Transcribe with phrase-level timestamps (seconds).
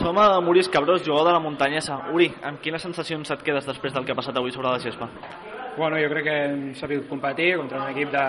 [0.00, 2.08] Som a Muris Cabrós, jugador de la muntanyesa.
[2.14, 5.10] Uri, amb quines sensacions et quedes després del que ha passat avui sobre la gespa?
[5.76, 8.22] Bueno, jo crec que hem sabut competir contra un equip de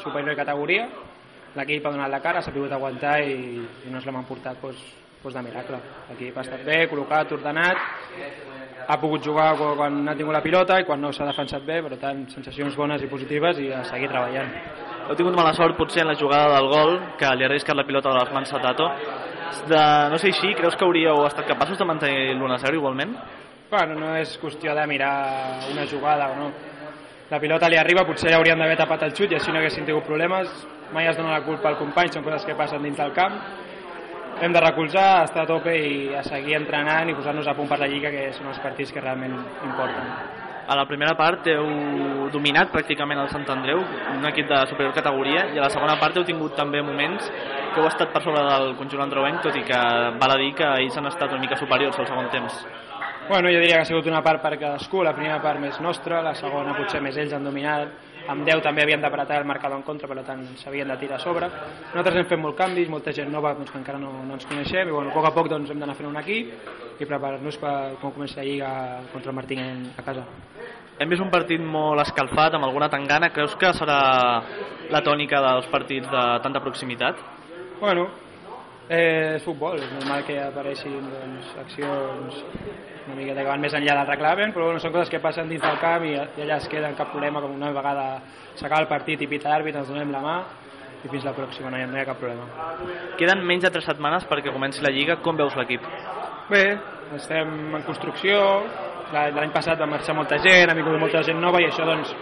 [0.00, 0.86] superior categoria.
[1.58, 4.80] L'equip ha donat la cara, s'ha pogut aguantar i, i no ens l'hem emportat doncs,
[5.20, 5.84] doncs de miracle.
[6.08, 7.84] L'equip ha estat bé, col·locat, ordenat,
[8.88, 12.00] ha pogut jugar quan ha tingut la pilota i quan no s'ha defensat bé, per
[12.00, 14.48] tant, sensacions bones i positives i a seguir treballant.
[15.10, 17.84] Heu tingut mala sort potser en la jugada del gol, que li ha arriscat la
[17.84, 18.88] pilota de les mans a Tato.
[19.68, 23.14] De no ser així, creus que hauríeu estat capaços de mantenir l'1-0 igualment?
[23.70, 25.12] Bueno, no és qüestió de mirar
[25.72, 26.50] una jugada o no.
[27.28, 30.06] La pilota li arriba, potser hauríem d'haver tapat el xut i així no haguessin tingut
[30.08, 30.48] problemes.
[30.94, 33.36] Mai es dona la culpa al company, són coses que passen dins del camp.
[34.40, 37.80] Hem de recolzar, estar a tope i a seguir entrenant i posar-nos a punt per
[37.82, 40.27] la Lliga, que són els partits que realment importen.
[40.68, 43.78] A la primera part heu dominat pràcticament el Sant Andreu,
[44.12, 47.30] un equip de superior categoria, i a la segona part heu tingut també moments
[47.72, 49.78] que heu estat per sobre del conjunt andreuenc, tot i que
[50.20, 52.60] val a dir que ells han estat una mica superiors al segon temps.
[53.30, 56.20] Bueno, jo diria que ha sigut una part per cadascú, la primera part més nostra,
[56.20, 57.88] la segona potser més ells han dominat,
[58.28, 61.22] amb 10 també havien d'apretar el marcador en contra, per tant s'havien de tirar a
[61.22, 61.48] sobre.
[61.94, 64.88] Nosaltres hem fet molts canvis, molta gent nova doncs, que encara no, no ens coneixem,
[64.88, 67.74] i bueno, a poc a poc doncs, hem d'anar fent un equip i preparar-nos per
[68.02, 68.70] com comença la Lliga
[69.12, 69.64] contra el Martín
[69.96, 70.26] a casa.
[70.98, 73.30] Hem vist un partit molt escalfat, amb alguna tangana.
[73.30, 73.98] Creus que serà
[74.90, 77.20] la tònica dels partits de tanta proximitat?
[77.78, 78.08] Bueno,
[78.88, 82.42] eh, és futbol, és normal que apareixin doncs, accions
[83.08, 85.62] una miqueta que van més enllà del reclamen, però bueno, són coses que passen dins
[85.64, 88.08] del camp i, i allà es queden cap problema, com una vegada
[88.54, 90.36] s'acaba el partit i pita l'àrbit, ens donem la mà
[91.04, 92.44] i fins la pròxima no hi, ha, no hi ha cap problema.
[93.20, 95.20] Queden menys de 3 setmanes perquè comenci la Lliga.
[95.22, 95.84] Com veus l'equip?
[96.50, 96.62] Bé,
[97.16, 98.40] estem en construcció,
[99.14, 102.12] l'any passat va marxar molta gent, ha vingut molta gent nova i això doncs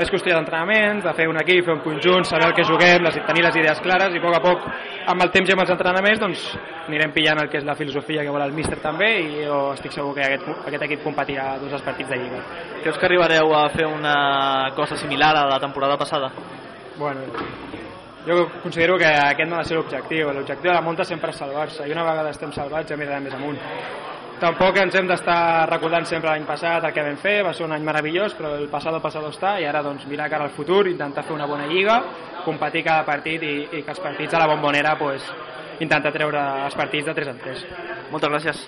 [0.00, 3.18] és qüestió d'entrenaments, de fer un equip, fer un conjunt, saber el que juguem, les,
[3.26, 4.68] tenir les idees clares i a poc a poc,
[5.12, 6.46] amb el temps i amb els entrenaments, doncs
[6.86, 9.94] anirem pillant el que és la filosofia que vol el míster també i jo estic
[9.96, 12.40] segur que aquest, aquest equip competirà tots els partits de Lliga.
[12.82, 14.16] Creus que arribareu a fer una
[14.76, 16.32] cosa similar a la temporada passada?
[16.96, 17.26] Bueno,
[18.26, 20.32] jo considero que aquest no ha de ser l'objectiu.
[20.32, 23.36] L'objectiu de la munta sempre és salvar-se i una vegada estem salvats ja mirarem més
[23.38, 23.60] amunt
[24.42, 27.74] tampoc ens hem d'estar recordant sempre l'any passat el que vam fer, va ser un
[27.76, 31.22] any meravellós però el passat passat està i ara doncs mirar cara al futur, intentar
[31.28, 32.00] fer una bona lliga
[32.44, 35.28] competir cada partit i, i que els partits a la bombonera pues,
[35.80, 37.64] intentar treure els partits de 3 en 3
[38.10, 38.66] Moltes gràcies